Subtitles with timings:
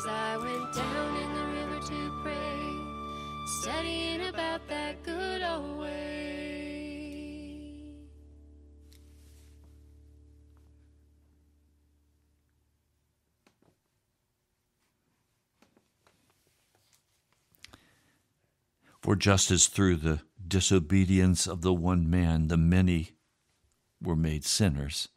[0.00, 2.74] As I went down in the river to pray,
[3.44, 7.26] studying about that good old way.
[19.02, 23.10] For just as through the disobedience of the one man the many
[24.00, 25.08] were made sinners,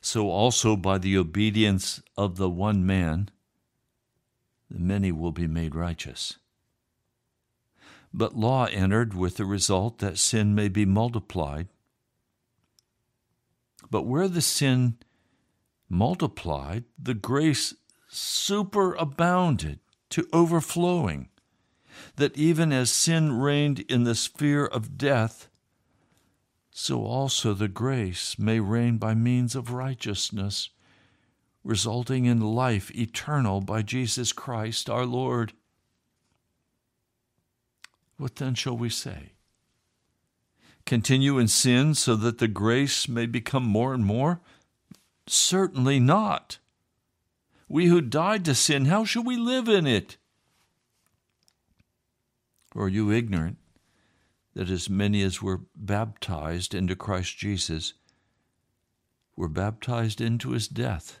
[0.00, 3.28] so also by the obedience of the one man
[4.70, 6.38] many will be made righteous.
[8.12, 11.68] But law entered with the result that sin may be multiplied.
[13.90, 14.96] But where the sin
[15.88, 17.74] multiplied, the grace
[18.10, 19.78] superabounded
[20.10, 21.28] to overflowing,
[22.16, 25.48] that even as sin reigned in the sphere of death,
[26.70, 30.70] so also the grace may reign by means of righteousness,
[31.66, 35.52] resulting in life eternal by Jesus Christ our Lord.
[38.18, 39.32] What then shall we say?
[40.86, 44.40] Continue in sin so that the grace may become more and more?
[45.26, 46.58] Certainly not.
[47.68, 50.18] We who died to sin, how shall we live in it?
[52.76, 53.58] Or are you ignorant
[54.54, 57.94] that as many as were baptized into Christ Jesus
[59.34, 61.18] were baptized into his death?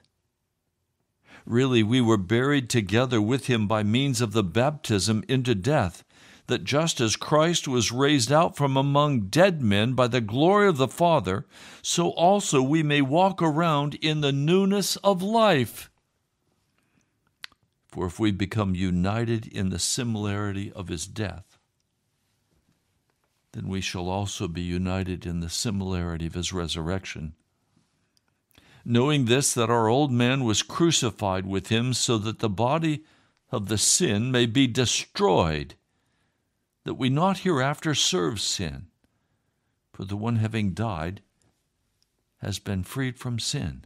[1.46, 6.02] Really, we were buried together with him by means of the baptism into death,
[6.48, 10.76] that just as Christ was raised out from among dead men by the glory of
[10.76, 11.46] the Father,
[11.82, 15.88] so also we may walk around in the newness of life.
[17.88, 21.58] For if we become united in the similarity of his death,
[23.52, 27.34] then we shall also be united in the similarity of his resurrection.
[28.88, 33.02] Knowing this, that our old man was crucified with him, so that the body
[33.50, 35.74] of the sin may be destroyed,
[36.84, 38.86] that we not hereafter serve sin.
[39.92, 41.20] For the one having died
[42.36, 43.84] has been freed from sin.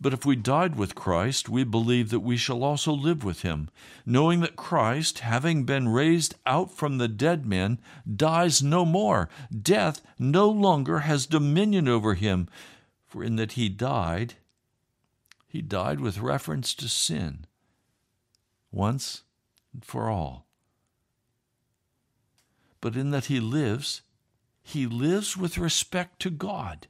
[0.00, 3.68] But if we died with Christ, we believe that we shall also live with him,
[4.06, 7.80] knowing that Christ, having been raised out from the dead men,
[8.10, 9.28] dies no more.
[9.50, 12.48] Death no longer has dominion over him,
[13.08, 14.34] for in that he died,
[15.46, 17.46] he died with reference to sin,
[18.70, 19.22] once
[19.72, 20.46] and for all.
[22.80, 24.02] But in that he lives,
[24.62, 26.86] he lives with respect to God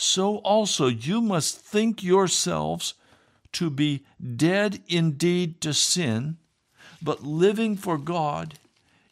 [0.00, 2.94] so also you must think yourselves
[3.52, 4.06] to be
[4.36, 6.38] dead indeed to sin,
[7.02, 8.54] but living for God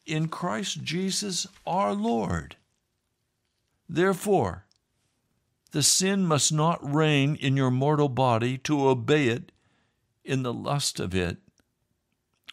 [0.07, 2.57] in Christ Jesus our Lord.
[3.87, 4.65] Therefore,
[5.71, 9.53] the sin must not reign in your mortal body to obey it
[10.25, 11.39] in the lust of it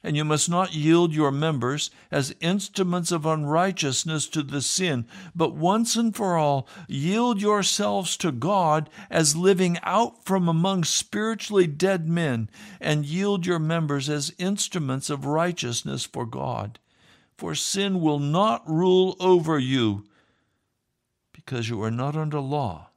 [0.06, 5.56] and you must not yield your members as instruments of unrighteousness to the sin, but
[5.56, 12.08] once and for all yield yourselves to God as living out from among spiritually dead
[12.08, 16.78] men, and yield your members as instruments of righteousness for God.
[17.36, 20.06] For sin will not rule over you,
[21.34, 22.92] because you are not under law,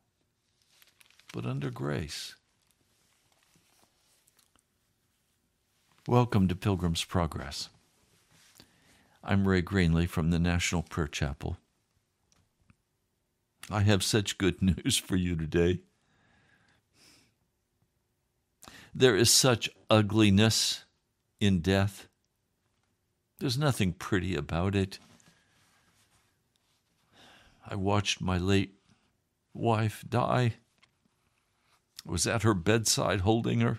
[1.33, 2.35] but under grace.
[6.07, 7.69] Welcome to Pilgrim's Progress.
[9.23, 11.59] I'm Ray Greenley from the National Prayer Chapel.
[13.71, 15.81] I have such good news for you today.
[18.95, 20.85] There is such ugliness
[21.41, 22.09] in death.
[23.39, 24.99] There's nothing pretty about it.
[27.69, 28.79] I watched my late
[29.53, 30.55] wife die.
[32.09, 33.79] Was at her bedside holding her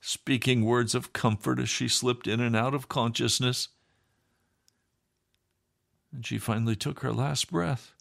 [0.00, 3.68] speaking words of comfort as she slipped in and out of consciousness.
[6.12, 7.94] And she finally took her last breath.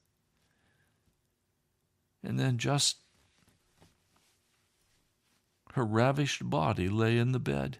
[2.21, 2.97] And then just
[5.73, 7.77] her ravished body lay in the bed.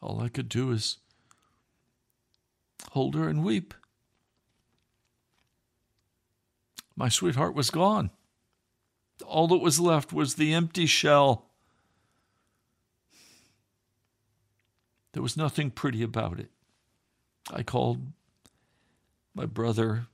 [0.00, 0.98] All I could do is
[2.92, 3.74] hold her and weep.
[7.02, 8.12] My sweetheart was gone.
[9.26, 11.46] All that was left was the empty shell.
[15.12, 16.52] There was nothing pretty about it.
[17.52, 18.12] I called
[19.34, 20.06] my brother,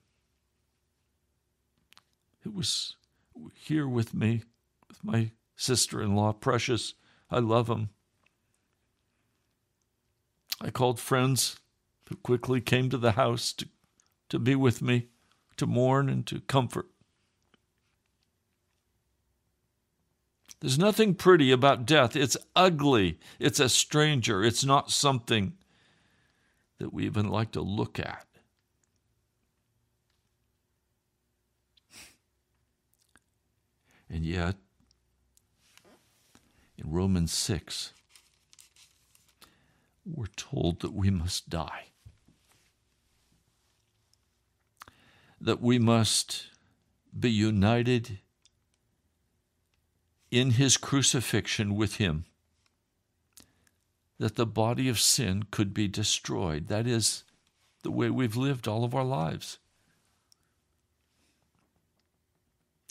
[2.41, 2.97] who was
[3.55, 4.45] here with me,
[4.89, 6.95] with my sister in law, Precious.
[7.31, 7.91] I love him.
[10.59, 11.59] I called friends
[12.09, 13.69] who quickly came to the house to,
[14.31, 15.09] to be with me,
[15.59, 16.87] to mourn and to comfort.
[20.61, 22.17] There's nothing pretty about death.
[22.17, 23.19] It's ugly.
[23.39, 24.43] It's a stranger.
[24.43, 25.53] It's not something
[26.79, 28.27] that we even like to look at.
[34.11, 34.57] And yet,
[36.77, 37.93] in Romans 6,
[40.07, 41.89] we're told that we must die,
[45.41, 46.47] that we must
[47.19, 48.19] be united
[50.31, 52.25] in his crucifixion with him
[54.19, 56.67] that the body of sin could be destroyed.
[56.69, 57.25] That is
[57.83, 59.59] the way we've lived all of our lives.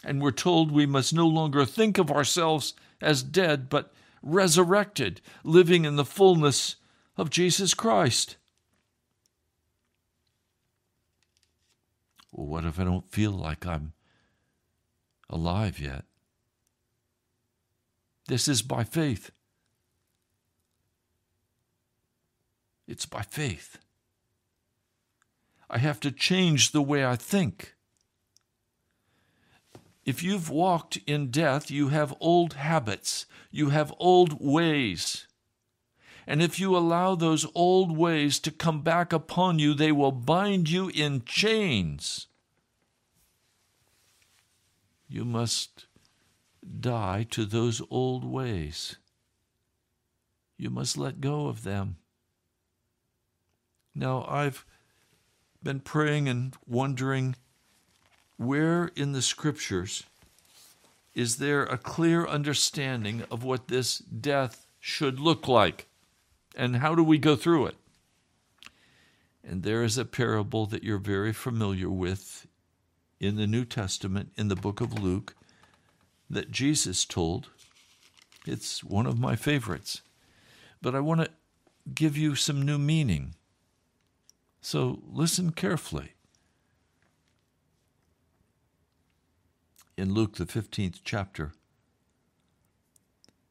[0.04, 5.86] And we're told we must no longer think of ourselves as dead, but resurrected, living
[5.86, 6.78] in the fullness
[7.18, 8.38] of Jesus Christ.
[12.38, 13.94] Well, what if I don't feel like I'm
[15.28, 16.06] alive yet?
[18.28, 19.32] This is by faith.
[22.88, 23.80] It's by faith.
[25.68, 27.74] I have to change the way I think.
[30.06, 35.26] If you've walked in death, you have old habits, you have old ways.
[36.28, 40.70] And if you allow those old ways to come back upon you, they will bind
[40.70, 42.27] you in chains.
[45.08, 45.86] You must
[46.80, 48.98] die to those old ways.
[50.58, 51.98] you must let go of them.
[53.94, 54.66] Now, I've
[55.64, 57.36] been praying and wondering
[58.38, 60.04] where in the scriptures
[61.14, 65.88] is there a clear understanding of what this death should look like?
[66.56, 67.76] And how do we go through it?
[69.44, 72.46] And there is a parable that you're very familiar with
[73.20, 75.36] in the New Testament, in the book of Luke,
[76.30, 77.50] that Jesus told.
[78.46, 80.02] It's one of my favorites.
[80.82, 81.30] But I want to
[81.94, 83.36] give you some new meaning.
[84.62, 86.14] So listen carefully.
[89.98, 91.54] in Luke, the 15th chapter,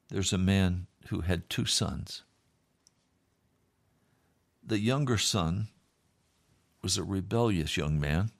[0.08, 2.22] there's a man who had two sons.
[4.64, 5.68] The younger son
[6.82, 8.30] was a rebellious young man,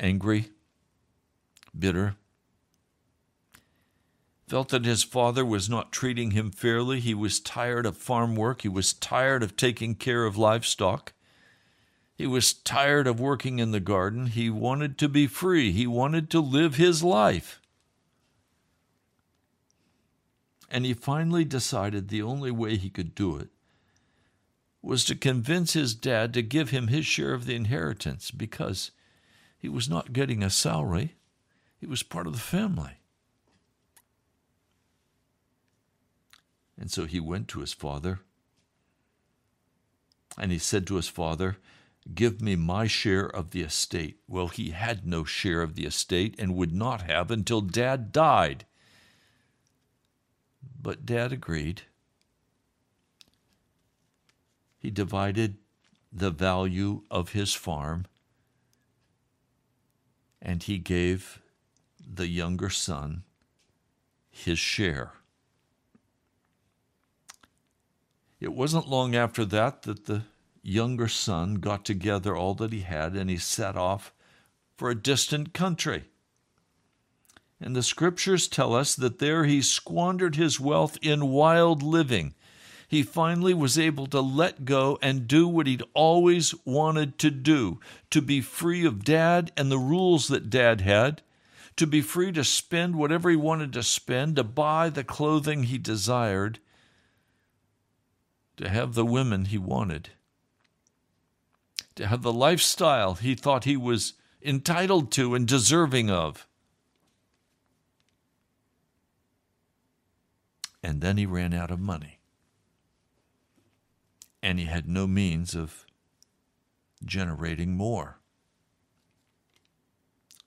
[0.00, 0.48] angry,
[1.78, 2.16] bitter,
[4.48, 6.98] felt that his father was not treating him fairly.
[6.98, 11.12] He was tired of farm work, he was tired of taking care of livestock.
[12.16, 14.26] He was tired of working in the garden.
[14.26, 15.72] He wanted to be free.
[15.72, 17.62] He wanted to live his life.
[20.68, 23.48] And he finally decided the only way he could do it
[24.82, 28.90] was to convince his dad to give him his share of the inheritance because
[29.60, 31.16] he was not getting a salary,
[31.78, 32.92] he was part of the family.
[36.78, 38.20] And so he went to his father
[40.38, 41.58] and he said to his father,
[42.14, 44.20] Give me my share of the estate.
[44.26, 48.64] Well, he had no share of the estate and would not have until Dad died.
[50.80, 51.82] But Dad agreed.
[54.78, 55.58] He divided
[56.10, 58.06] the value of his farm
[60.42, 61.40] and he gave
[62.06, 63.24] the younger son
[64.30, 65.12] his share.
[68.40, 70.22] It wasn't long after that that the
[70.62, 74.12] younger son got together all that he had and he set off
[74.76, 76.04] for a distant country.
[77.60, 82.34] And the scriptures tell us that there he squandered his wealth in wild living.
[82.90, 87.78] He finally was able to let go and do what he'd always wanted to do
[88.10, 91.22] to be free of dad and the rules that dad had,
[91.76, 95.78] to be free to spend whatever he wanted to spend, to buy the clothing he
[95.78, 96.58] desired,
[98.56, 100.10] to have the women he wanted
[102.00, 106.48] to have the lifestyle he thought he was entitled to and deserving of.
[110.82, 112.19] And then he ran out of money.
[114.42, 115.84] And he had no means of
[117.04, 118.18] generating more.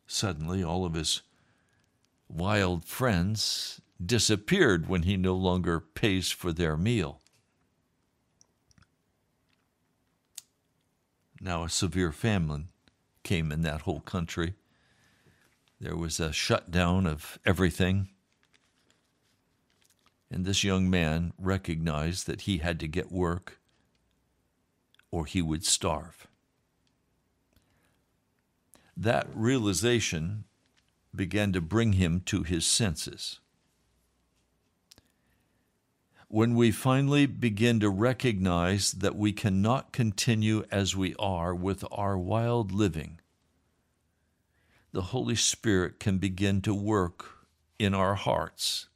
[0.07, 1.21] Suddenly, all of his
[2.27, 7.21] wild friends disappeared when he no longer pays for their meal.
[11.39, 12.69] Now, a severe famine
[13.23, 14.55] came in that whole country.
[15.79, 18.09] There was a shutdown of everything.
[20.31, 23.59] And this young man recognized that he had to get work
[25.13, 26.27] or he would starve.
[28.97, 30.45] That realization
[31.15, 33.39] began to bring him to his senses
[36.33, 42.17] when we finally begin to recognize that we cannot continue as we are with our
[42.17, 43.21] wild living,
[44.91, 47.45] the Holy Spirit can begin to work
[47.77, 48.87] in our hearts.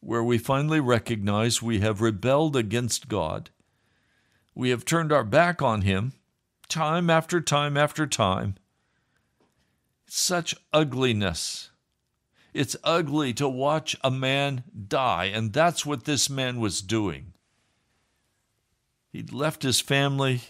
[0.00, 3.48] Where we finally recognize we have rebelled against God,
[4.58, 6.12] we have turned our back on Him
[6.68, 8.56] time after time after time.
[10.06, 11.70] Such ugliness
[12.52, 17.34] it's ugly to watch a man die, and that's what this man was doing.
[19.12, 20.40] He'd left his family,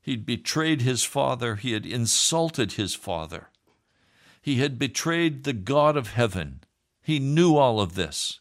[0.00, 3.50] he'd betrayed his father, he had insulted his father,
[4.40, 6.62] he had betrayed the God of heaven.
[7.02, 8.40] He knew all of this.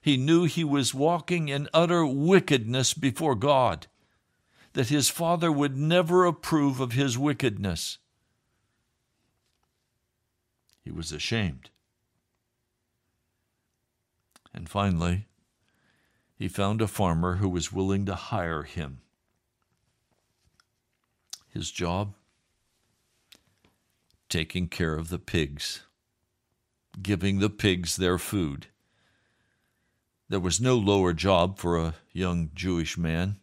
[0.00, 3.86] He knew he was walking in utter wickedness before God,
[4.72, 7.98] that his father would never approve of his wickedness.
[10.82, 11.70] He was ashamed.
[14.54, 15.26] And finally,
[16.36, 19.00] he found a farmer who was willing to hire him.
[21.48, 22.14] His job?
[24.28, 25.82] Taking care of the pigs,
[27.02, 28.68] giving the pigs their food.
[30.28, 33.36] There was no lower job for a young Jewish man.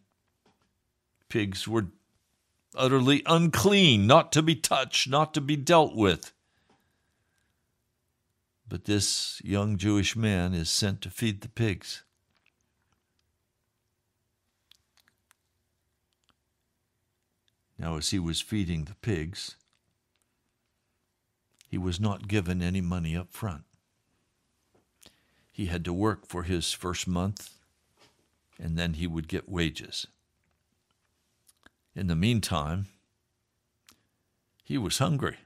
[1.28, 1.86] Pigs were
[2.74, 6.32] utterly unclean, not to be touched, not to be dealt with.
[8.68, 12.02] But this young Jewish man is sent to feed the pigs.
[17.78, 19.54] Now, as he was feeding the pigs,
[21.68, 23.64] he was not given any money up front.
[25.52, 27.50] He had to work for his first month,
[28.58, 30.06] and then he would get wages.
[31.98, 32.86] In the meantime,
[34.62, 35.38] he was hungry.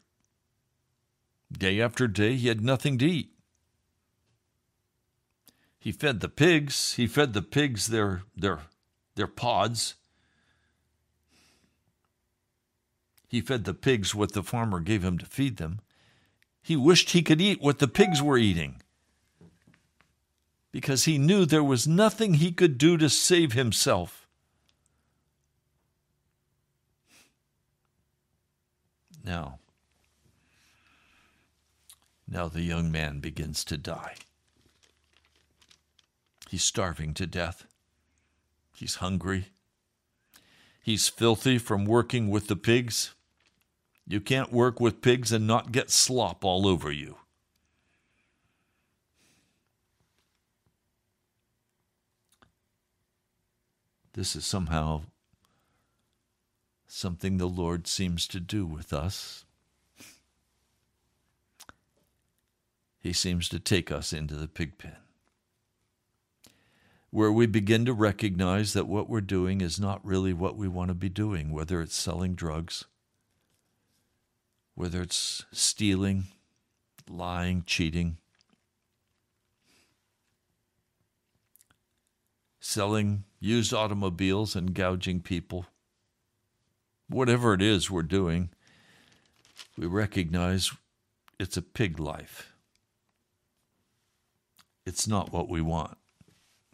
[1.50, 3.30] Day after day, he had nothing to eat.
[5.78, 6.92] He fed the pigs.
[6.92, 8.64] He fed the pigs their, their,
[9.14, 9.94] their pods.
[13.26, 15.80] He fed the pigs what the farmer gave him to feed them.
[16.60, 18.82] He wished he could eat what the pigs were eating
[20.70, 24.21] because he knew there was nothing he could do to save himself.
[29.24, 29.58] Now,
[32.26, 34.14] now the young man begins to die.
[36.50, 37.66] He's starving to death.
[38.74, 39.46] He's hungry.
[40.82, 43.14] He's filthy from working with the pigs.
[44.06, 47.16] You can't work with pigs and not get slop all over you.
[54.14, 55.04] This is somehow
[56.94, 59.46] something the Lord seems to do with us.
[63.00, 64.96] He seems to take us into the pig pen,
[67.10, 70.88] where we begin to recognize that what we're doing is not really what we want
[70.88, 72.84] to be doing, whether it's selling drugs,
[74.74, 76.24] whether it's stealing,
[77.08, 78.18] lying, cheating,
[82.60, 85.66] selling used automobiles and gouging people.
[87.12, 88.48] Whatever it is we're doing,
[89.76, 90.72] we recognize
[91.38, 92.54] it's a pig life.
[94.86, 95.98] It's not what we want.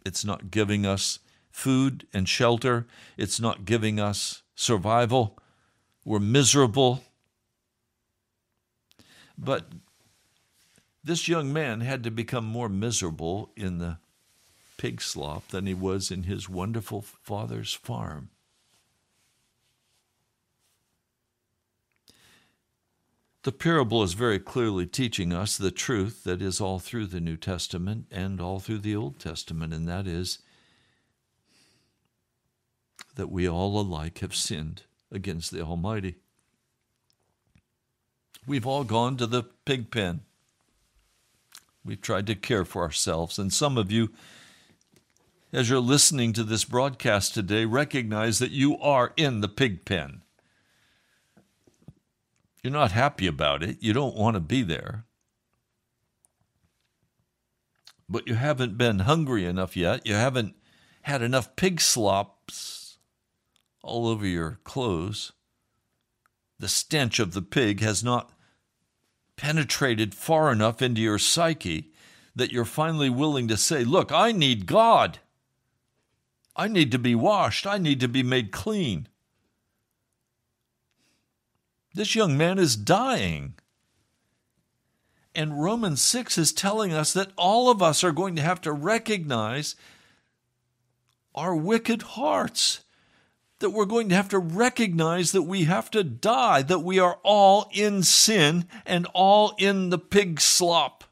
[0.05, 1.19] It's not giving us
[1.51, 2.87] food and shelter.
[3.17, 5.37] It's not giving us survival.
[6.05, 7.03] We're miserable.
[9.37, 9.65] But
[11.03, 13.97] this young man had to become more miserable in the
[14.77, 18.29] pig slop than he was in his wonderful father's farm.
[23.43, 27.37] The parable is very clearly teaching us the truth that is all through the New
[27.37, 30.39] Testament and all through the Old Testament, and that is
[33.15, 36.15] that we all alike have sinned against the Almighty.
[38.45, 40.21] We've all gone to the pig pen.
[41.83, 44.09] We've tried to care for ourselves, and some of you
[45.51, 50.21] as you're listening to this broadcast today, recognize that you are in the pig pen.
[52.63, 53.77] You're not happy about it.
[53.79, 55.05] You don't want to be there.
[58.07, 60.05] But you haven't been hungry enough yet.
[60.05, 60.55] You haven't
[61.03, 62.97] had enough pig slops
[63.81, 65.31] all over your clothes.
[66.57, 68.31] The stench of the pig has not
[69.37, 71.93] penetrated far enough into your psyche
[72.35, 75.19] that you're finally willing to say, Look, I need God.
[76.55, 77.65] I need to be washed.
[77.65, 79.07] I need to be made clean.
[81.93, 83.55] This young man is dying.
[85.35, 88.71] And Romans 6 is telling us that all of us are going to have to
[88.71, 89.75] recognize
[91.35, 92.83] our wicked hearts.
[93.59, 97.19] That we're going to have to recognize that we have to die, that we are
[97.23, 101.03] all in sin and all in the pig slop.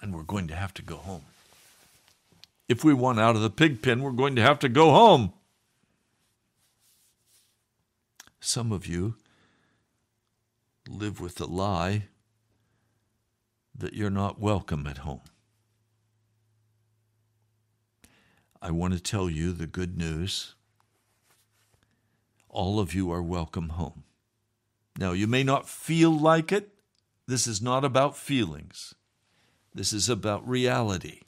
[0.00, 1.22] and we're going to have to go home.
[2.68, 5.32] If we want out of the pig pen, we're going to have to go home.
[8.40, 9.14] Some of you
[10.88, 12.04] live with the lie
[13.74, 15.22] that you're not welcome at home.
[18.60, 20.54] I want to tell you the good news.
[22.48, 24.04] All of you are welcome home.
[24.98, 26.70] Now, you may not feel like it.
[27.26, 28.94] This is not about feelings.
[29.74, 31.20] This is about reality.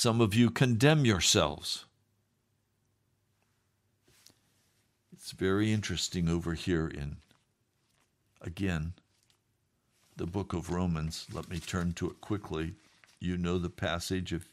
[0.00, 1.84] Some of you condemn yourselves.
[5.12, 7.18] It's very interesting over here in,
[8.40, 8.94] again,
[10.16, 11.26] the book of Romans.
[11.30, 12.76] Let me turn to it quickly.
[13.18, 14.48] You know the passage if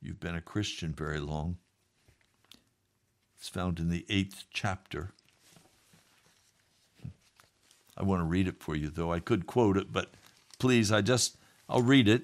[0.00, 1.58] you've been a Christian very long.
[3.36, 5.10] It's found in the eighth chapter.
[7.94, 9.12] I want to read it for you, though.
[9.12, 10.14] I could quote it, but
[10.58, 11.36] please, I just,
[11.68, 12.22] I'll read it.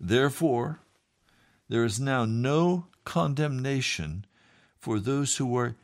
[0.00, 0.80] Therefore,
[1.70, 4.26] there is now no condemnation
[4.76, 5.76] for those who are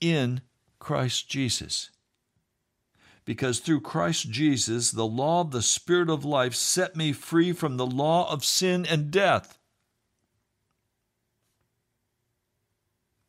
[0.00, 0.40] in
[0.80, 1.90] Christ Jesus.
[3.24, 7.76] Because through Christ Jesus, the law of the Spirit of life set me free from
[7.76, 9.58] the law of sin and death.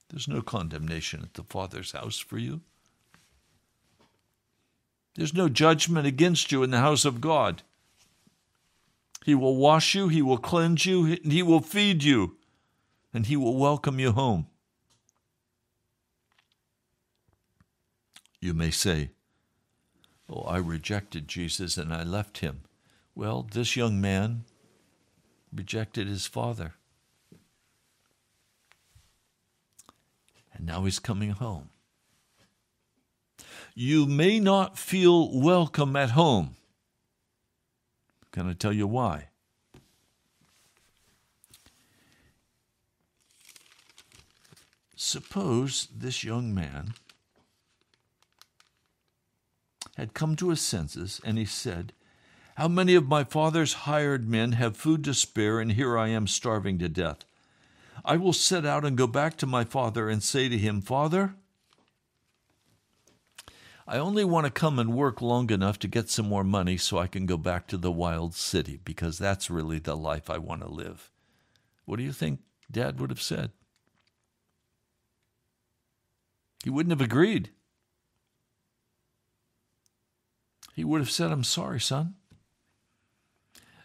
[0.09, 2.61] There's no condemnation at the Father's house for you.
[5.13, 7.61] There's no judgment against you in the house of God.
[9.25, 12.38] He will wash you, He will cleanse you, He will feed you,
[13.13, 14.47] and He will welcome you home.
[18.39, 19.12] You may say,
[20.29, 22.62] Oh, I rejected Jesus and I left him.
[23.15, 24.43] Well, this young man
[25.53, 26.75] rejected his father.
[30.53, 31.69] And now he's coming home.
[33.73, 36.55] You may not feel welcome at home.
[38.31, 39.29] Can I tell you why?
[44.95, 46.93] Suppose this young man
[49.97, 51.93] had come to his senses, and he said,
[52.55, 56.27] How many of my father's hired men have food to spare, and here I am
[56.27, 57.25] starving to death?
[58.05, 61.35] I will set out and go back to my father and say to him, Father,
[63.91, 66.99] I only want to come and work long enough to get some more money so
[66.99, 70.62] I can go back to the wild city because that's really the life I want
[70.62, 71.10] to live.
[71.86, 73.49] What do you think Dad would have said?
[76.63, 77.49] He wouldn't have agreed.
[80.75, 82.13] He would have said, I'm sorry, son.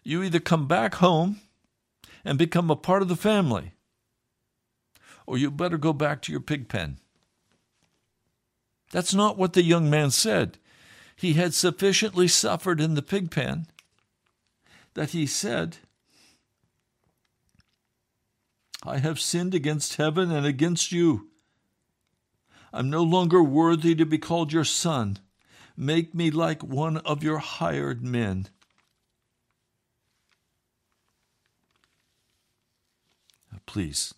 [0.03, 1.41] You either come back home
[2.27, 3.73] and become a part of the family,
[5.27, 6.99] or you better go back to your pig pen.
[8.95, 10.57] That's not what the young man said.
[11.17, 13.67] He had sufficiently suffered in the pig pen
[14.95, 15.79] that he said,
[18.85, 21.31] I have sinned against heaven and against you.
[22.73, 25.19] I'm no longer worthy to be called your son.
[25.77, 28.47] Make me like one of your hired men.
[33.67, 34.15] Please.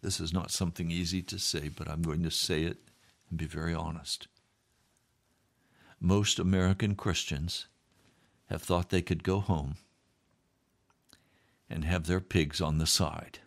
[0.00, 2.78] This is not something easy to say, but I'm going to say it
[3.28, 4.28] and be very honest.
[6.00, 7.66] Most American Christians
[8.48, 9.76] have thought they could go home
[11.68, 13.40] and have their pigs on the side.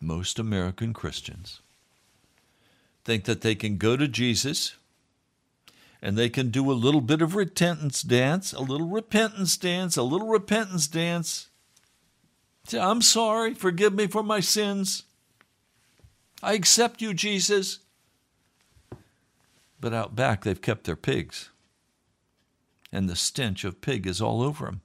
[0.00, 1.60] most American Christians
[3.04, 4.76] think that they can go to Jesus
[6.00, 10.02] and they can do a little bit of repentance dance, a little repentance dance, a
[10.02, 11.47] little repentance dance.
[12.74, 15.04] I'm sorry, forgive me for my sins.
[16.42, 17.80] I accept you, Jesus.
[19.80, 21.50] But out back, they've kept their pigs,
[22.92, 24.80] and the stench of pig is all over them.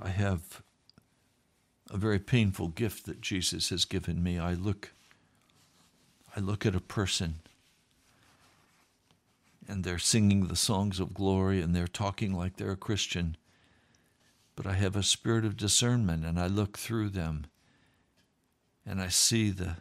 [0.00, 0.62] I have
[1.90, 4.38] a very painful gift that Jesus has given me.
[4.38, 4.92] I look
[6.36, 7.40] I look at a person
[9.68, 13.36] and they're singing the songs of glory and they're talking like they're a Christian.
[14.56, 17.46] But I have a spirit of discernment and I look through them
[18.86, 19.76] and I see the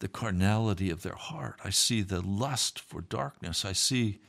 [0.00, 1.58] the carnality of their heart.
[1.64, 3.64] I see the lust for darkness.
[3.64, 4.20] I see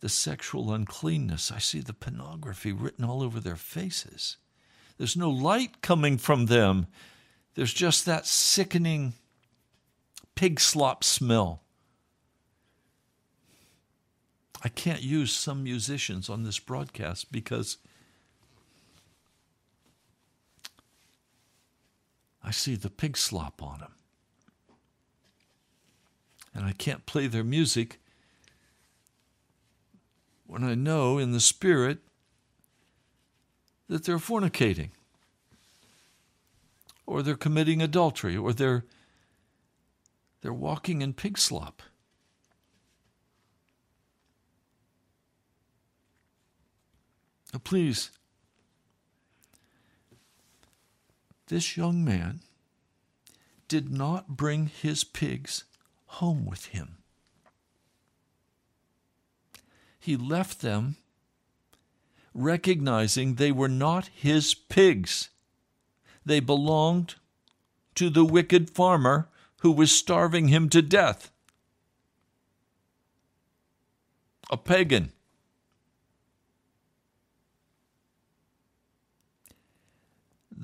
[0.00, 1.52] the sexual uncleanness.
[1.52, 4.38] I see the pornography written all over their faces.
[4.96, 6.86] There's no light coming from them.
[7.54, 9.12] There's just that sickening
[10.34, 11.63] pig slop smell.
[14.64, 17.76] I can't use some musicians on this broadcast because
[22.42, 23.92] I see the pig slop on them.
[26.54, 28.00] And I can't play their music
[30.46, 31.98] when I know in the Spirit
[33.88, 34.90] that they're fornicating,
[37.06, 38.84] or they're committing adultery, or they're,
[40.40, 41.82] they're walking in pig slop.
[47.62, 48.10] Please,
[51.46, 52.40] this young man
[53.68, 55.64] did not bring his pigs
[56.06, 56.98] home with him
[60.04, 60.96] he left them
[62.34, 65.30] recognizing they were not his pigs.
[66.26, 67.14] They belonged
[67.94, 71.30] to the wicked farmer who was starving him to death.
[74.50, 75.13] A pagan.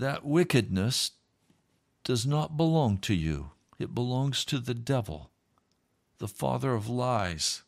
[0.01, 1.11] That wickedness
[2.05, 5.29] does not belong to you, it belongs to the devil,
[6.17, 7.61] the father of lies.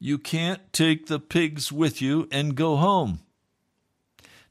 [0.00, 3.20] You can't take the pigs with you and go home.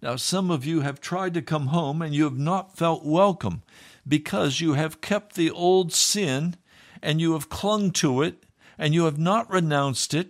[0.02, 3.62] Now, some of you have tried to come home and you have not felt welcome
[4.08, 6.56] because you have kept the old sin
[7.02, 8.46] and you have clung to it
[8.78, 10.30] and you have not renounced it.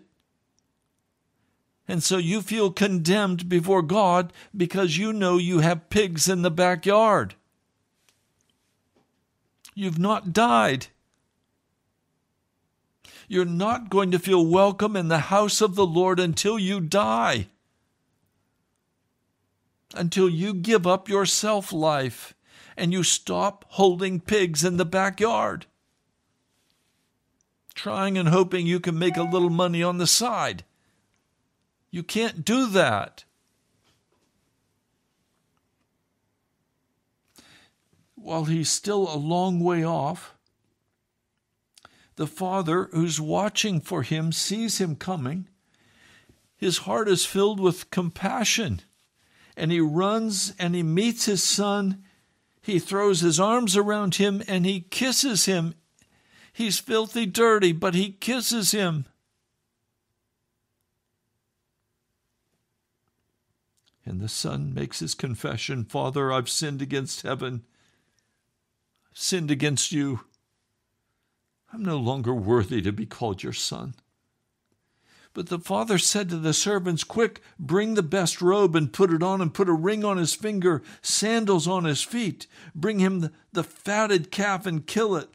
[1.88, 6.52] And so you feel condemned before God because you know you have pigs in the
[6.52, 7.36] backyard.
[9.74, 10.88] You've not died.
[13.28, 17.48] You're not going to feel welcome in the house of the Lord until you die,
[19.96, 22.34] until you give up your self life
[22.76, 25.66] and you stop holding pigs in the backyard,
[27.74, 30.66] trying and hoping you can make a little money on the side.
[31.92, 33.26] You can't do that.
[38.16, 40.36] While he's still a long way off,
[42.16, 45.48] the father who's watching for him sees him coming.
[46.56, 48.82] His heart is filled with compassion,
[49.58, 52.04] and he runs and he meets his son.
[52.62, 55.74] He throws his arms around him and he kisses him.
[56.54, 59.06] He's filthy dirty, but he kisses him.
[64.06, 67.64] And the son makes his confession Father, I've sinned against heaven,
[69.12, 70.22] I've sinned against you.
[71.74, 73.96] I'm no longer worthy to be called your son.
[75.34, 79.24] But the father said to the servants, Quick, bring the best robe and put it
[79.24, 82.48] on, and put a ring on his finger, sandals on his feet.
[82.76, 85.30] Bring him the, the fatted calf and kill it.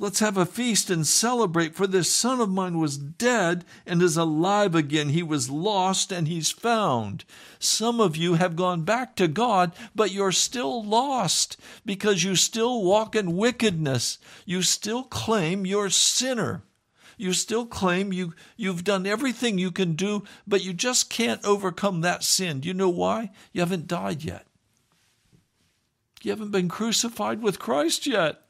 [0.00, 4.16] Let's have a feast and celebrate, for this son of mine was dead and is
[4.16, 5.08] alive again.
[5.08, 7.24] He was lost and he's found.
[7.58, 12.84] Some of you have gone back to God, but you're still lost because you still
[12.84, 14.18] walk in wickedness.
[14.46, 16.62] You still claim you're a sinner.
[17.16, 22.02] You still claim you, you've done everything you can do, but you just can't overcome
[22.02, 22.60] that sin.
[22.60, 23.32] Do you know why?
[23.52, 24.46] You haven't died yet.
[26.22, 28.42] You haven't been crucified with Christ yet.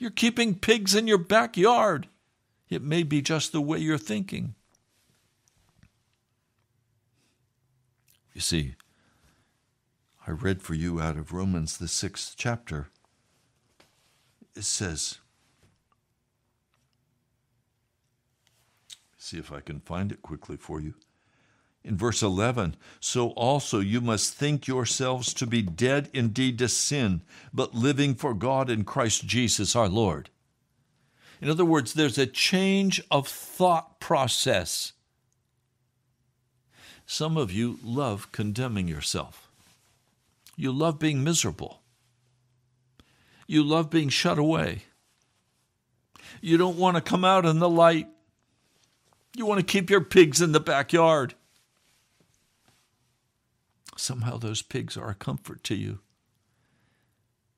[0.00, 2.08] You're keeping pigs in your backyard.
[2.70, 4.54] It may be just the way you're thinking.
[8.32, 8.76] You see,
[10.26, 12.88] I read for you out of Romans, the sixth chapter.
[14.56, 15.18] It says,
[19.18, 20.94] see if I can find it quickly for you.
[21.82, 27.22] In verse 11, so also you must think yourselves to be dead indeed to sin,
[27.54, 30.28] but living for God in Christ Jesus our Lord.
[31.40, 34.92] In other words, there's a change of thought process.
[37.06, 39.48] Some of you love condemning yourself.
[40.56, 41.80] You love being miserable.
[43.46, 44.82] You love being shut away.
[46.42, 48.06] You don't want to come out in the light.
[49.34, 51.34] You want to keep your pigs in the backyard.
[54.00, 55.98] Somehow those pigs are a comfort to you.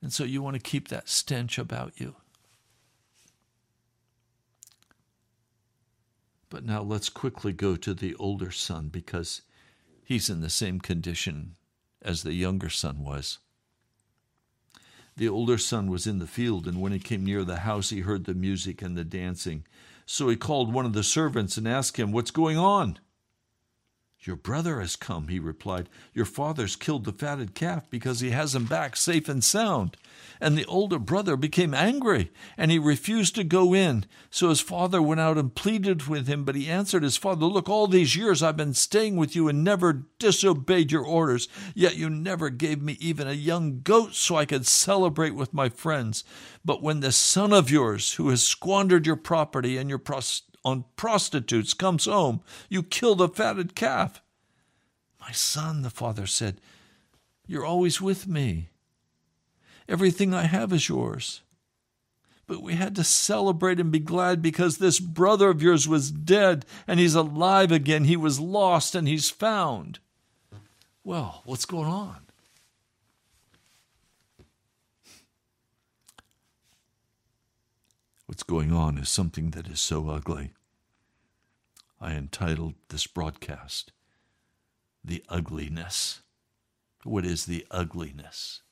[0.03, 2.17] And so you want to keep that stench about you.
[6.51, 9.43] But now let's quickly go to the older son because
[10.05, 11.55] he's in the same condition
[12.03, 13.39] as the younger son was.
[15.17, 18.01] The older son was in the field, and when he came near the house, he
[18.01, 19.65] heard the music and the dancing.
[20.07, 22.99] So he called one of the servants and asked him, What's going on?
[24.25, 25.89] Your brother has come, he replied.
[26.15, 29.97] Your father's killed the fatted calf because he has him back safe and sound.
[30.41, 34.07] And the older brother became angry, and he refused to go in.
[34.31, 37.69] So his father went out and pleaded with him, but he answered his father, Look,
[37.69, 42.09] all these years I've been staying with you and never disobeyed your orders, yet you
[42.09, 46.23] never gave me even a young goat so I could celebrate with my friends.
[46.65, 50.85] But when this son of yours, who has squandered your property and your pros- on
[50.97, 54.23] prostitutes comes home, you kill the fatted calf.
[55.21, 56.61] My son, the father said,
[57.47, 58.69] You're always with me.
[59.89, 61.43] Everything I have is yours.
[62.47, 66.67] But we had to celebrate and be glad because this brother of yours was dead
[66.87, 68.05] and he's alive again.
[68.05, 70.01] He was lost and he's found.
[71.05, 72.22] Well, what's going on?
[78.33, 80.53] What's going on is something that is so ugly.
[82.01, 83.93] I entitled this broadcast,
[85.05, 86.23] The Ugliness.
[87.05, 88.63] What is the ugliness?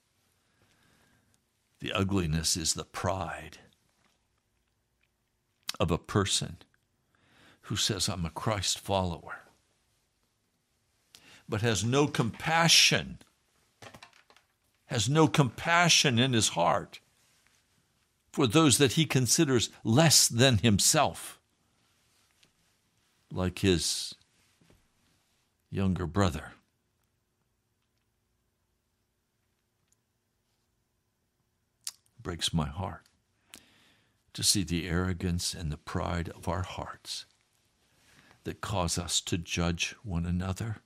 [1.80, 3.58] The ugliness is the pride
[5.78, 6.56] of a person
[7.64, 9.40] who says, I'm a Christ follower,
[11.46, 13.18] but has no compassion,
[14.86, 17.00] has no compassion in his heart
[18.32, 21.36] for those that he considers less than himself.
[23.32, 24.16] like his
[25.70, 26.52] younger brother.
[32.20, 33.06] Breaks my heart
[34.32, 37.24] to see the arrogance and the pride of our hearts
[38.44, 40.78] that cause us to judge one another,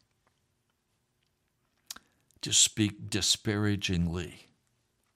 [2.42, 4.48] to speak disparagingly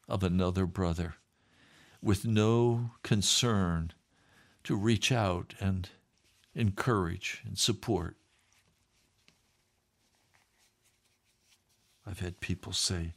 [0.09, 1.17] of another brother
[2.03, 3.93] with no concern
[4.65, 5.89] to reach out and
[6.55, 8.17] encourage and support.
[12.07, 13.15] I've had people say,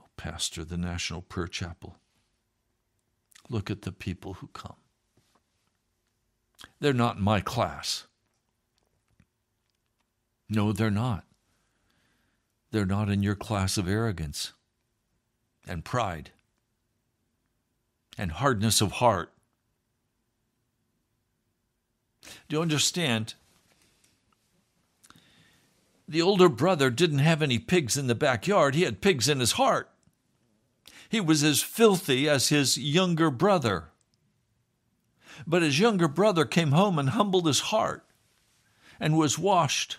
[0.00, 1.96] Oh, Pastor, the National Prayer Chapel,
[3.48, 4.76] look at the people who come.
[6.78, 8.06] They're not in my class.
[10.48, 11.24] No, they're not.
[12.70, 14.52] They're not in your class of arrogance
[15.66, 16.30] and pride
[18.20, 19.32] and hardness of heart.
[22.48, 23.32] Do you understand?
[26.06, 29.52] The older brother didn't have any pigs in the backyard, he had pigs in his
[29.52, 29.90] heart.
[31.08, 33.88] He was as filthy as his younger brother.
[35.46, 38.04] But his younger brother came home and humbled his heart
[39.00, 39.96] and was washed.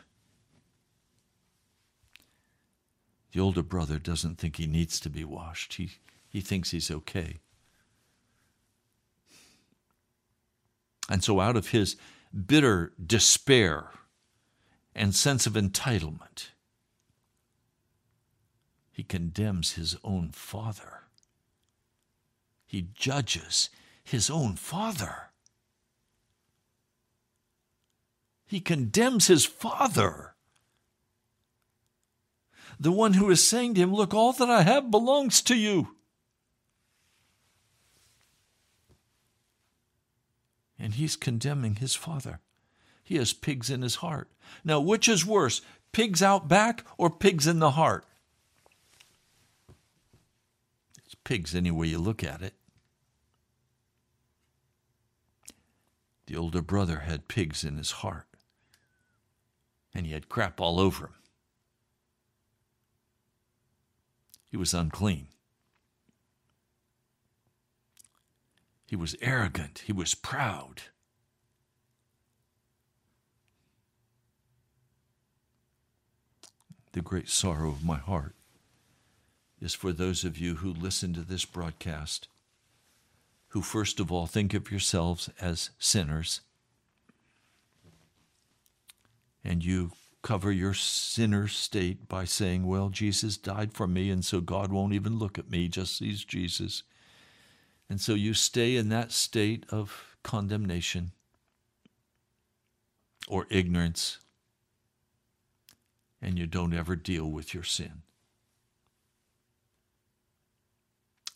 [3.31, 5.73] The older brother doesn't think he needs to be washed.
[5.73, 5.93] He,
[6.29, 7.39] he thinks he's okay.
[11.11, 11.97] And so, out of his
[12.33, 13.89] bitter despair
[14.95, 16.51] and sense of entitlement,
[18.93, 21.01] he condemns his own father.
[22.65, 23.69] He judges
[24.01, 25.31] his own father.
[28.45, 30.35] He condemns his father.
[32.79, 35.97] The one who is saying to him, Look, all that I have belongs to you.
[40.83, 42.39] And he's condemning his father.
[43.03, 44.31] He has pigs in his heart.
[44.63, 48.03] Now, which is worse, pigs out back or pigs in the heart?
[51.05, 52.55] It's pigs any way you look at it.
[56.25, 58.25] The older brother had pigs in his heart,
[59.93, 61.13] and he had crap all over him.
[64.49, 65.27] He was unclean.
[68.91, 69.83] He was arrogant.
[69.85, 70.81] He was proud.
[76.91, 78.35] The great sorrow of my heart
[79.61, 82.27] is for those of you who listen to this broadcast,
[83.51, 86.41] who first of all think of yourselves as sinners,
[89.41, 94.41] and you cover your sinner state by saying, Well, Jesus died for me, and so
[94.41, 96.83] God won't even look at me, just sees Jesus.
[97.91, 101.11] And so you stay in that state of condemnation
[103.27, 104.19] or ignorance,
[106.21, 108.03] and you don't ever deal with your sin.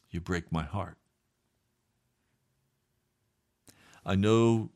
[0.10, 0.96] You break my heart.
[4.06, 4.70] I know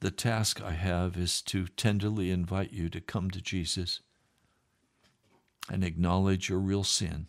[0.00, 4.00] the task I have is to tenderly invite you to come to Jesus
[5.70, 7.26] and acknowledge your real sin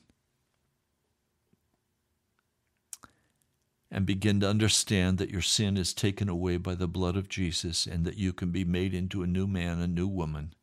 [3.92, 7.88] and begin to understand that your sin is taken away by the blood of Jesus
[7.88, 10.54] and that you can be made into a new man, a new woman,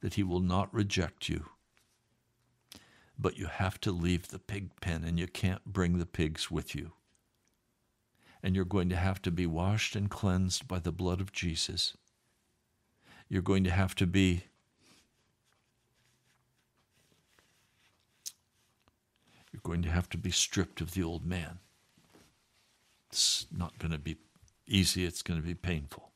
[0.00, 1.46] that he will not reject you.
[3.18, 6.74] But you have to leave the pig pen and you can't bring the pigs with
[6.74, 6.92] you.
[8.42, 11.96] And you're going to have to be washed and cleansed by the blood of Jesus.
[13.28, 14.44] You're going to have to be
[19.52, 21.58] you're going to have to be stripped of the old man.
[23.12, 24.16] It's not going to be
[24.66, 26.12] easy, it's going to be painful.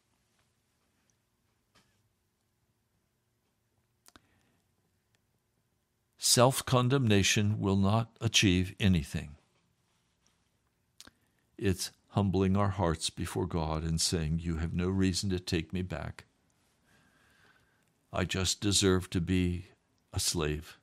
[6.16, 9.36] Self condemnation will not achieve anything.
[11.58, 15.82] It's humbling our hearts before God and saying, You have no reason to take me
[15.82, 16.24] back.
[18.10, 19.66] I just deserve to be
[20.14, 20.78] a slave.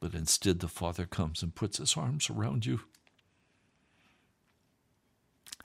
[0.00, 2.80] But instead, the Father comes and puts his arms around you.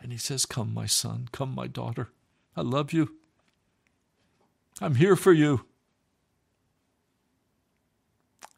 [0.02, 2.10] And he says, Come, my son, come, my daughter.
[2.56, 3.16] I love you.
[4.82, 5.66] I'm here for you.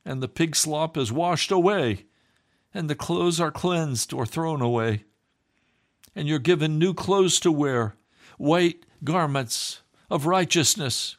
[0.03, 2.05] And the pig slop is washed away,
[2.73, 5.03] and the clothes are cleansed or thrown away.
[6.15, 7.95] And you're given new clothes to wear,
[8.37, 11.17] white garments of righteousness.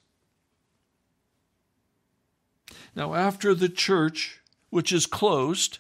[2.97, 4.41] Now, after the church
[4.71, 5.79] which is closed,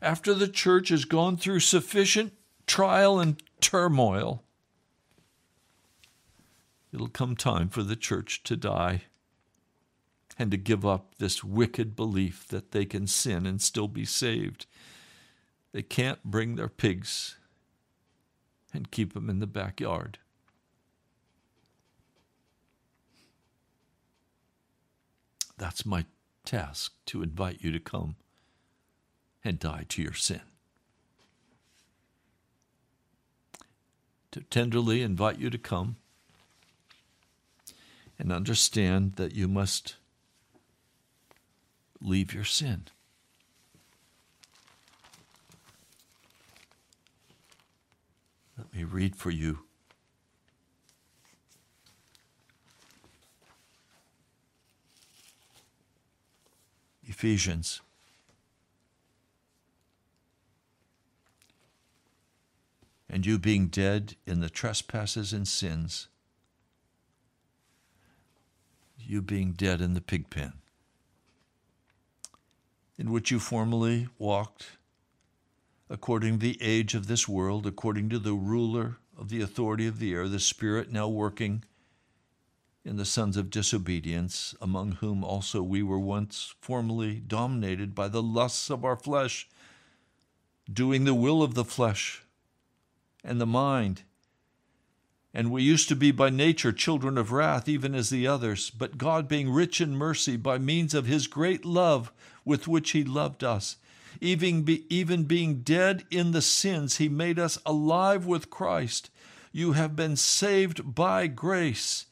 [0.00, 2.32] after the church has gone through sufficient
[2.66, 4.42] trial and turmoil,
[6.92, 9.02] it'll come time for the church to die
[10.38, 14.66] and to give up this wicked belief that they can sin and still be saved.
[15.72, 17.36] They can't bring their pigs
[18.72, 20.18] and keep them in the backyard.
[25.58, 26.04] That's my
[26.46, 28.16] task to invite you to come
[29.44, 30.40] and die to your sin.
[34.32, 35.96] To tenderly invite you to come
[38.18, 39.96] and understand that you must
[42.00, 42.86] leave your sin.
[48.56, 49.60] Let me read for you.
[57.06, 57.80] Ephesians.
[63.08, 66.08] And you being dead in the trespasses and sins,
[68.98, 70.54] you being dead in the pig pen
[72.98, 74.78] in which you formerly walked,
[75.90, 79.98] according to the age of this world, according to the ruler of the authority of
[79.98, 81.62] the air, the Spirit now working
[82.86, 88.22] in the sons of disobedience, among whom also we were once formerly dominated by the
[88.22, 89.48] lusts of our flesh,
[90.72, 92.22] doing the will of the flesh
[93.24, 94.02] and the mind.
[95.34, 98.70] And we used to be by nature children of wrath, even as the others.
[98.70, 102.12] But God, being rich in mercy, by means of his great love
[102.44, 103.76] with which he loved us,
[104.20, 109.10] even, be, even being dead in the sins, he made us alive with Christ.
[109.50, 112.06] You have been saved by grace,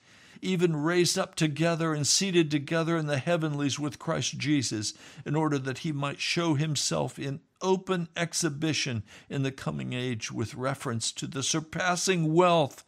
[0.45, 5.59] even raised up together and seated together in the heavenlies with Christ Jesus, in order
[5.59, 11.27] that he might show himself in open exhibition in the coming age with reference to
[11.27, 12.85] the surpassing wealth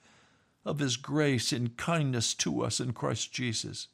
[0.65, 3.89] of his grace and kindness to us in Christ Jesus.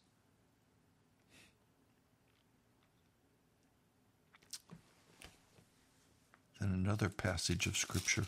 [6.61, 8.25] Then another passage of Scripture.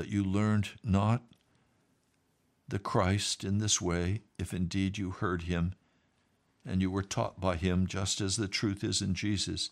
[0.00, 1.24] But you learned not
[2.66, 5.74] the Christ in this way, if indeed you heard him
[6.64, 9.68] and you were taught by him, just as the truth is in Jesus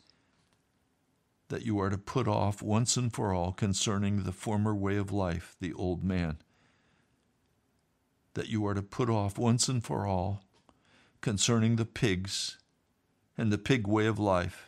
[1.49, 5.11] that you are to put off once and for all concerning the former way of
[5.11, 6.37] life, the old man.
[8.35, 10.43] That you are to put off once and for all
[11.23, 12.59] concerning the pigs
[13.39, 14.68] and the pig way of life,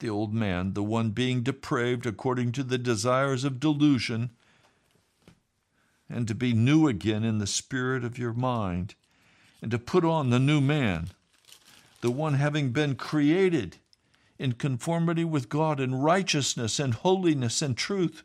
[0.00, 4.30] the old man, the one being depraved according to the desires of delusion,
[6.08, 8.94] and to be new again in the spirit of your mind,
[9.62, 11.10] and to put on the new man,
[12.00, 13.76] the one having been created
[14.38, 18.22] in conformity with God in righteousness and holiness and truth.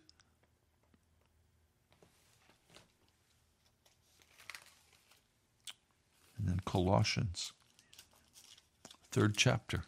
[6.38, 7.52] And then Colossians,
[9.12, 9.84] third chapter.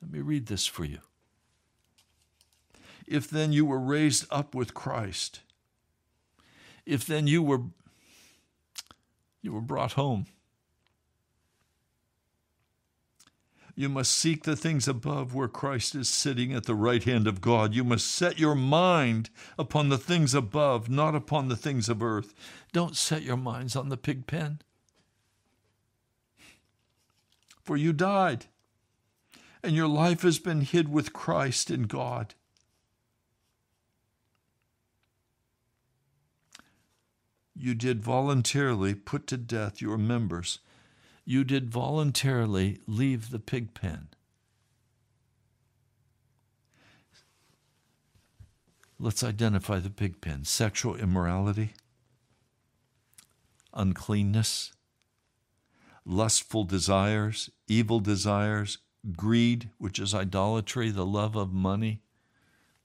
[0.00, 0.98] Let me read this for you.
[3.06, 5.40] If then you were raised up with Christ,
[6.84, 7.62] if then you were
[9.40, 10.26] you were brought home
[13.78, 17.40] You must seek the things above where Christ is sitting at the right hand of
[17.40, 17.74] God.
[17.74, 22.34] You must set your mind upon the things above, not upon the things of earth.
[22.72, 24.62] Don't set your minds on the pig pen.
[27.62, 28.46] For you died,
[29.62, 32.34] and your life has been hid with Christ in God.
[37.54, 40.60] You did voluntarily put to death your members
[41.28, 44.08] you did voluntarily leave the pig pen.
[48.98, 51.74] Let's identify the pig pen sexual immorality,
[53.74, 54.72] uncleanness,
[56.06, 58.78] lustful desires, evil desires,
[59.16, 62.00] greed, which is idolatry, the love of money,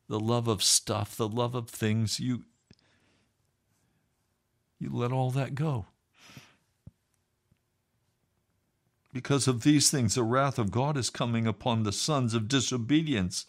[0.08, 2.20] the love of stuff, the love of things.
[2.20, 2.44] You,
[4.80, 5.88] you let all that go.
[9.12, 13.46] Because of these things, the wrath of God is coming upon the sons of disobedience,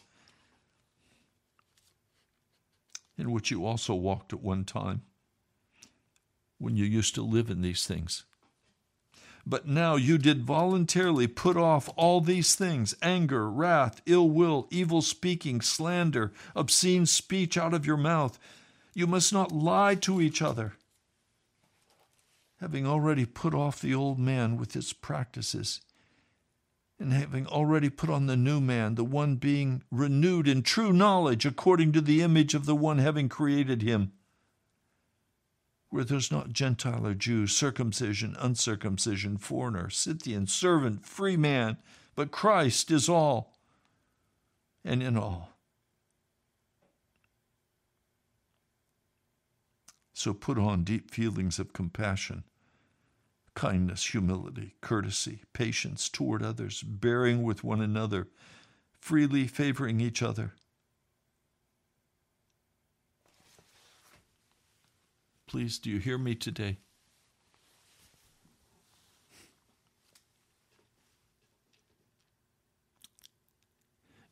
[3.17, 5.03] in which you also walked at one time
[6.59, 8.25] when you used to live in these things.
[9.47, 15.03] But now you did voluntarily put off all these things anger, wrath, ill will, evil
[15.03, 18.39] speaking, slander, obscene speech out of your mouth.
[18.95, 20.75] You must not lie to each other
[22.65, 25.83] having already put off the old man with its practices,
[26.99, 31.45] and having already put on the new man, the one being renewed in true knowledge
[31.45, 34.13] according to the image of the one having created him,
[35.95, 41.77] where there's not Gentile or Jew, circumcision, uncircumcision, foreigner, Scythian, servant, free man,
[42.17, 43.55] but Christ is all
[44.85, 45.51] and in all.
[50.13, 52.43] So put on deep feelings of compassion
[53.55, 58.27] kindness, humility, courtesy, patience toward others, bearing with one another,
[58.99, 60.55] freely favoring each other.
[65.55, 66.79] Please, do you hear me today?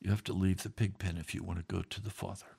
[0.01, 2.57] You have to leave the pig pen if you want to go to the Father.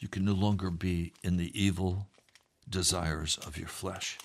[0.00, 2.08] You can no longer be in the evil
[2.68, 4.18] desires of your flesh.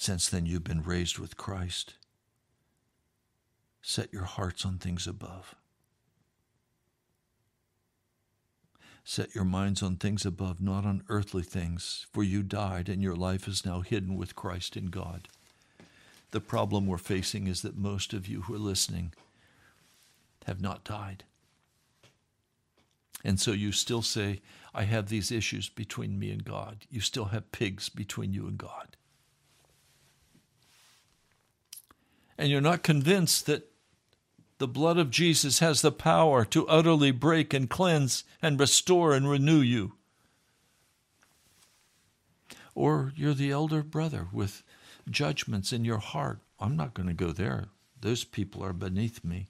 [0.00, 1.92] Since then, you've been raised with Christ.
[3.82, 5.54] Set your hearts on things above.
[9.04, 13.14] Set your minds on things above, not on earthly things, for you died and your
[13.14, 15.28] life is now hidden with Christ in God.
[16.30, 19.12] The problem we're facing is that most of you who are listening
[20.46, 21.24] have not died.
[23.22, 24.40] And so you still say,
[24.72, 26.86] I have these issues between me and God.
[26.88, 28.96] You still have pigs between you and God.
[32.40, 33.70] And you're not convinced that
[34.56, 39.28] the blood of Jesus has the power to utterly break and cleanse and restore and
[39.28, 39.92] renew you.
[42.74, 44.62] Or you're the elder brother with
[45.10, 46.38] judgments in your heart.
[46.58, 47.66] I'm not going to go there.
[48.00, 49.48] Those people are beneath me.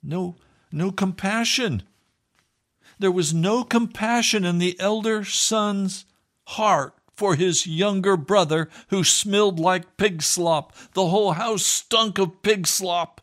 [0.00, 0.36] No,
[0.70, 1.82] no compassion.
[3.00, 6.04] There was no compassion in the elder son's
[6.44, 10.74] heart for his younger brother who smelled like pig slop.
[10.92, 13.22] The whole house stunk of pig slop.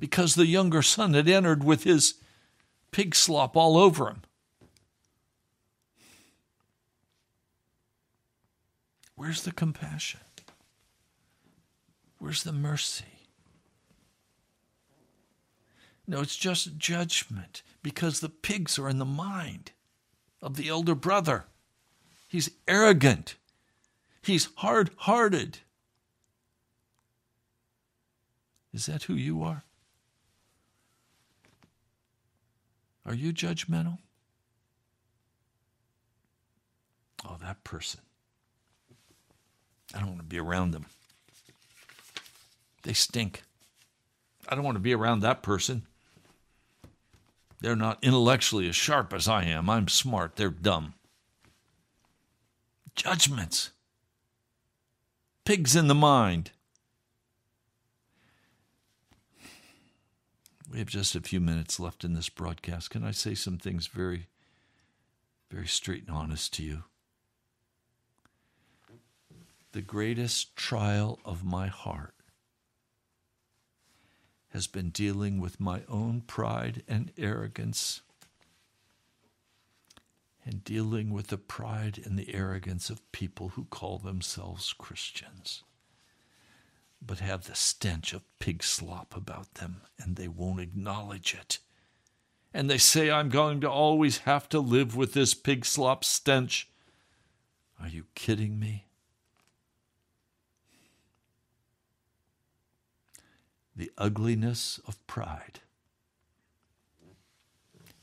[0.00, 2.14] Because the younger son had entered with his
[2.90, 4.22] pig slop all over him.
[9.14, 10.20] Where's the compassion?
[12.18, 13.04] Where's the mercy?
[16.06, 19.72] No, it's just judgment because the pigs are in the mind
[20.42, 21.44] of the elder brother.
[22.28, 23.36] He's arrogant.
[24.22, 25.58] He's hard hearted.
[28.72, 29.64] Is that who you are?
[33.04, 33.98] Are you judgmental?
[37.28, 38.00] Oh, that person.
[39.94, 40.86] I don't want to be around them.
[42.82, 43.42] They stink.
[44.48, 45.82] I don't want to be around that person.
[47.62, 49.70] They're not intellectually as sharp as I am.
[49.70, 50.34] I'm smart.
[50.34, 50.94] They're dumb.
[52.96, 53.70] Judgments.
[55.44, 56.50] Pigs in the mind.
[60.68, 62.90] We have just a few minutes left in this broadcast.
[62.90, 64.26] Can I say some things very,
[65.48, 66.82] very straight and honest to you?
[69.70, 72.14] The greatest trial of my heart
[74.52, 78.02] has been dealing with my own pride and arrogance
[80.44, 85.62] and dealing with the pride and the arrogance of people who call themselves Christians
[87.04, 91.58] but have the stench of pig slop about them and they won't acknowledge it.
[92.54, 96.68] And they say, I'm going to always have to live with this pig slop stench.
[97.80, 98.86] Are you kidding me?
[103.74, 105.60] The ugliness of pride,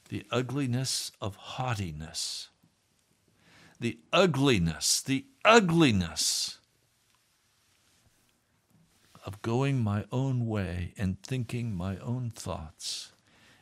[0.10, 2.50] the ugliness of haughtiness,
[3.80, 6.58] the ugliness, the ugliness
[9.26, 13.12] of going my own way and thinking my own thoughts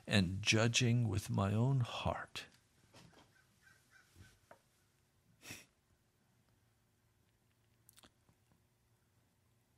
[0.08, 2.46] and judging with my own heart.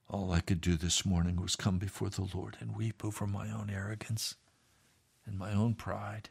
[0.10, 3.52] All I could do this morning was come before the Lord and weep over my
[3.52, 4.34] own arrogance
[5.24, 6.30] and my own pride,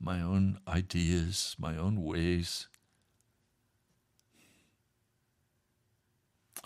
[0.00, 2.66] my own ideas, my own ways.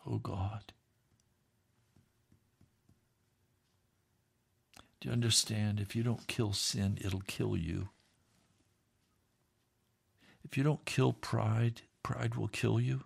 [0.06, 0.72] Oh God.
[5.00, 5.78] Do you understand?
[5.78, 7.90] If you don't kill sin, it'll kill you.
[10.42, 13.02] If you don't kill pride, pride will kill you.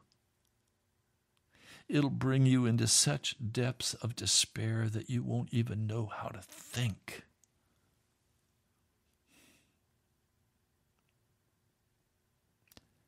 [1.88, 6.42] It'll bring you into such depths of despair that you won't even know how to
[6.42, 7.22] think.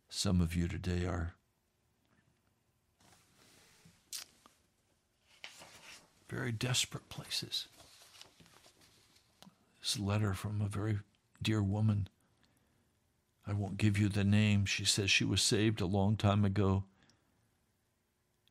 [0.09, 1.34] Some of you today are
[6.30, 7.66] very desperate places.
[9.80, 11.01] This letter from a very
[11.43, 12.09] dear woman.
[13.51, 14.64] I won't give you the name.
[14.64, 16.84] She says she was saved a long time ago.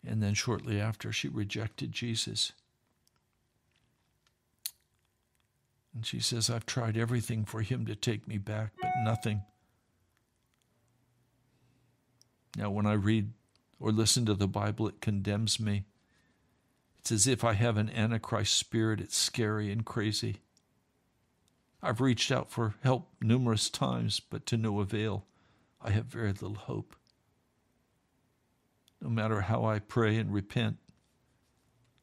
[0.05, 2.51] And then shortly after, she rejected Jesus.
[5.95, 9.43] And she says, I've tried everything for him to take me back, but nothing.
[12.57, 13.31] Now, when I read
[13.79, 15.85] or listen to the Bible, it condemns me.
[16.99, 18.99] It's as if I have an Antichrist spirit.
[18.99, 20.41] It's scary and crazy.
[21.81, 25.25] I've reached out for help numerous times, but to no avail.
[25.81, 26.95] I have very little hope.
[29.01, 30.77] No matter how I pray and repent,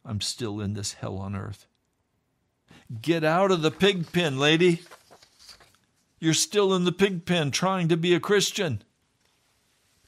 [0.04, 1.66] I'm still in this hell on earth.
[3.02, 4.82] Get out of the pig pen, lady.
[6.18, 8.82] You're still in the pig pen trying to be a Christian.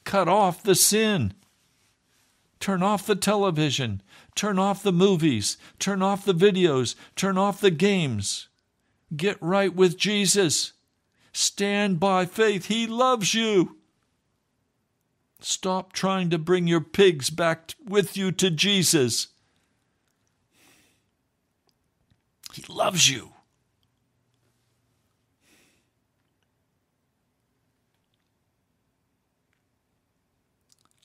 [0.03, 1.33] Cut off the sin.
[2.59, 4.01] Turn off the television.
[4.35, 5.57] Turn off the movies.
[5.77, 6.95] Turn off the videos.
[7.15, 8.48] Turn off the games.
[9.15, 10.73] Get right with Jesus.
[11.33, 12.65] Stand by faith.
[12.65, 13.77] He loves you.
[15.41, 19.29] Stop trying to bring your pigs back with you to Jesus.
[22.53, 23.31] He loves you.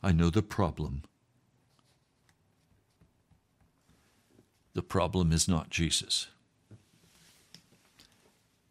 [0.02, 1.02] I know the problem.
[4.74, 6.26] The problem is not Jesus.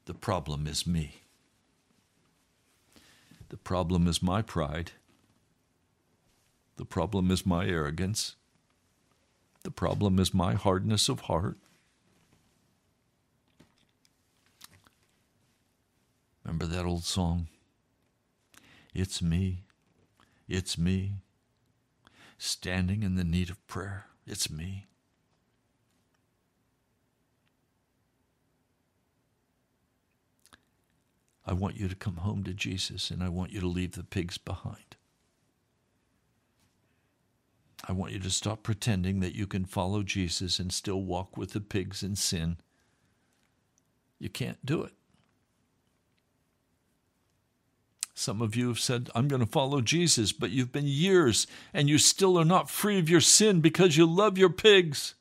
[0.06, 1.22] The problem is me.
[3.50, 4.92] The problem is my pride.
[6.76, 8.36] The problem is my arrogance.
[9.64, 11.58] The problem is my hardness of heart.
[16.44, 17.48] Remember that old song?
[18.94, 19.64] It's me.
[20.50, 21.14] It's me.
[22.38, 24.08] Standing in the need of prayer.
[24.28, 24.88] It's me.
[31.46, 34.04] I want you to come home to Jesus and I want you to leave the
[34.04, 34.96] pigs behind.
[37.88, 41.52] I want you to stop pretending that you can follow Jesus and still walk with
[41.52, 42.58] the pigs in sin.
[44.20, 44.94] You can't do it.
[48.14, 51.90] Some of you have said, I'm going to follow Jesus, but you've been years and
[51.90, 55.16] you still are not free of your sin because you love your pigs.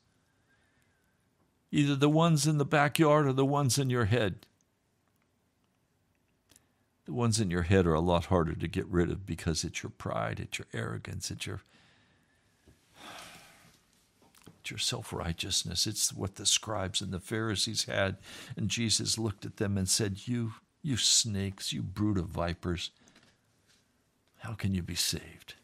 [1.71, 4.45] Either the ones in the backyard or the ones in your head.
[7.05, 9.83] The ones in your head are a lot harder to get rid of because it's
[9.83, 11.61] your pride, it's your arrogance, it's your
[14.59, 15.85] it's your self-righteousness.
[15.85, 18.17] It's what the scribes and the Pharisees had.
[18.55, 22.91] And Jesus looked at them and said, "You you snakes, you brood of vipers,
[24.39, 25.55] how can you be saved?"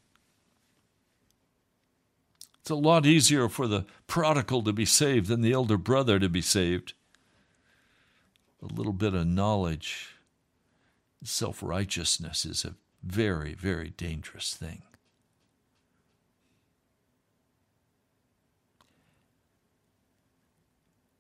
[2.60, 6.28] It's a lot easier for the prodigal to be saved than the elder brother to
[6.28, 6.94] be saved.
[8.62, 10.19] A little bit of knowledge
[11.24, 14.84] self righteousness is a very, very dangerous thing.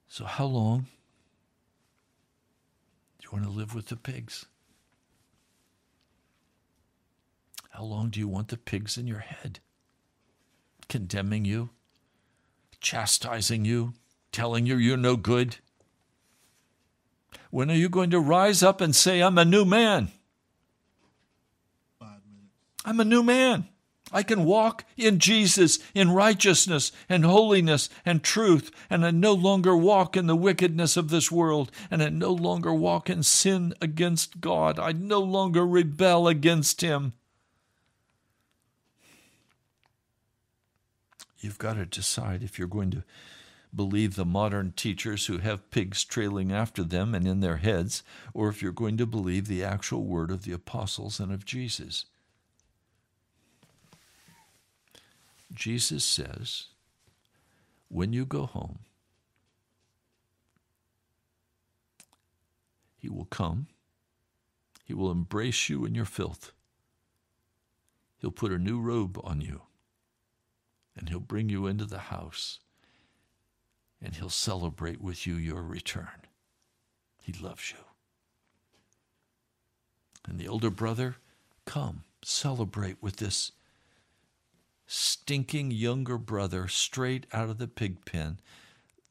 [0.07, 0.87] So, how long
[3.19, 4.45] do you want to live with the pigs?
[7.69, 9.59] How long do you want the pigs in your head?
[10.89, 11.69] Condemning you,
[12.81, 13.93] chastising you,
[14.31, 15.57] telling you you're no good?
[17.49, 20.09] When are you going to rise up and say, I'm a new man?
[22.85, 23.67] I'm a new man.
[24.11, 29.75] I can walk in Jesus in righteousness and holiness and truth, and I no longer
[29.75, 34.41] walk in the wickedness of this world, and I no longer walk in sin against
[34.41, 34.79] God.
[34.79, 37.13] I no longer rebel against Him.
[41.39, 43.03] You've got to decide if you're going to
[43.75, 48.03] believe the modern teachers who have pigs trailing after them and in their heads,
[48.33, 52.05] or if you're going to believe the actual word of the apostles and of Jesus.
[55.53, 56.65] Jesus says,
[57.89, 58.79] when you go home,
[62.97, 63.67] He will come,
[64.83, 66.51] He will embrace you in your filth,
[68.17, 69.61] He'll put a new robe on you,
[70.95, 72.59] and He'll bring you into the house
[74.01, 76.07] and he'll celebrate with you your return.
[77.21, 77.77] He loves you.
[80.27, 81.17] And the older brother,
[81.65, 83.51] come, celebrate with this
[84.85, 88.39] stinking younger brother straight out of the pig pen.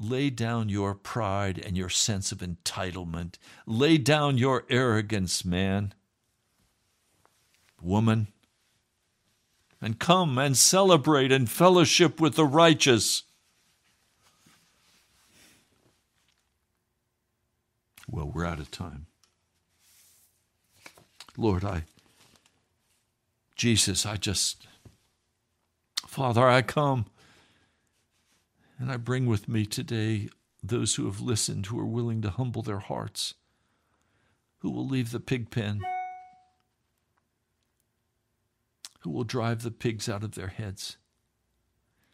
[0.00, 3.36] Lay down your pride and your sense of entitlement.
[3.66, 5.92] Lay down your arrogance, man,
[7.80, 8.28] woman,
[9.80, 13.24] and come and celebrate and fellowship with the righteous.
[18.10, 19.06] Well, we're out of time.
[21.36, 21.84] Lord, I,
[23.54, 24.66] Jesus, I just,
[26.06, 27.04] Father, I come
[28.78, 30.30] and I bring with me today
[30.62, 33.34] those who have listened, who are willing to humble their hearts,
[34.60, 35.82] who will leave the pig pen,
[39.00, 40.96] who will drive the pigs out of their heads,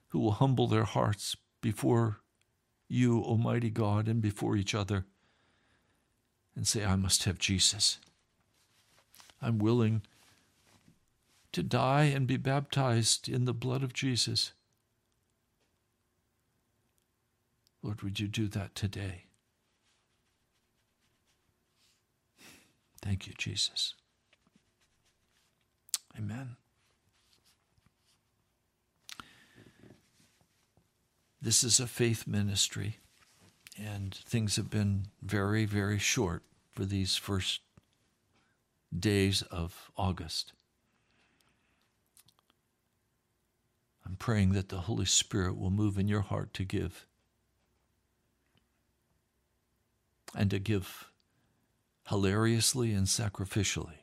[0.08, 2.18] who will humble their hearts before
[2.88, 5.06] you, Almighty God, and before each other
[6.56, 7.98] and say, I must have Jesus.
[9.42, 10.02] I'm willing
[11.52, 14.52] to die and be baptized in the blood of Jesus.
[17.82, 19.24] Lord, would you do that today?
[23.02, 23.94] Thank you, Jesus.
[26.18, 26.56] Amen.
[31.42, 32.98] This is a faith ministry
[33.76, 37.60] and things have been very, very short for these first
[38.96, 40.52] days of August.
[44.06, 47.06] I'm praying that the Holy Spirit will move in your heart to give
[50.36, 51.10] and to give
[52.08, 53.98] hilariously and sacrificially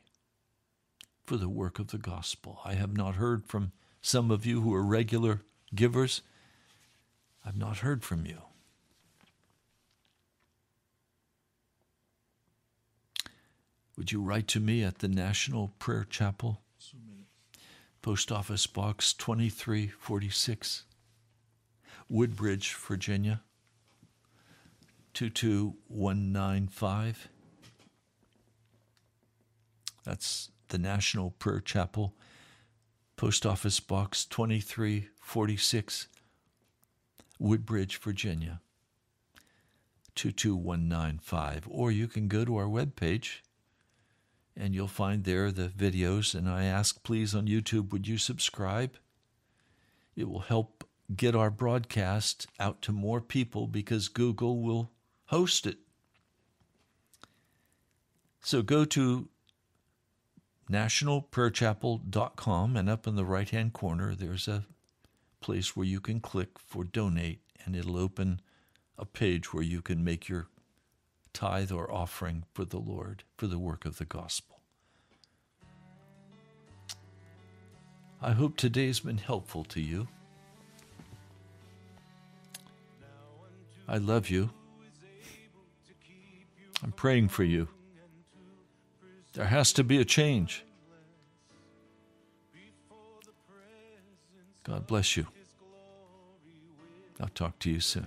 [1.24, 2.60] for the work of the gospel.
[2.64, 5.42] I have not heard from some of you who are regular
[5.74, 6.22] givers.
[7.46, 8.38] I've not heard from you.
[13.96, 16.62] Would you write to me at the National Prayer Chapel,
[18.00, 20.84] Post Office Box 2346,
[22.08, 23.42] Woodbridge, Virginia
[25.12, 27.28] 22195.
[30.04, 32.14] That's the National Prayer Chapel,
[33.16, 36.08] Post Office Box 2346,
[37.38, 38.62] Woodbridge, Virginia
[40.14, 41.68] 22195.
[41.70, 43.40] Or you can go to our webpage
[44.56, 46.34] and you'll find there the videos.
[46.34, 48.96] And I ask, please, on YouTube, would you subscribe?
[50.14, 54.90] It will help get our broadcast out to more people because Google will
[55.26, 55.78] host it.
[58.40, 59.28] So go to
[60.70, 64.64] nationalprayerchapel.com, and up in the right hand corner, there's a
[65.40, 68.40] place where you can click for donate, and it'll open
[68.98, 70.48] a page where you can make your
[71.32, 74.60] tithe or offering for the Lord, for the work of the gospel.
[78.20, 80.06] I hope today's been helpful to you.
[83.88, 84.50] I love you.
[86.82, 87.68] I'm praying for you.
[89.32, 90.64] There has to be a change.
[94.64, 95.26] God bless you.
[97.20, 98.06] I'll talk to you soon.